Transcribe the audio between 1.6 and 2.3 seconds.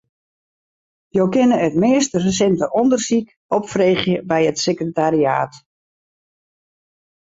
it meast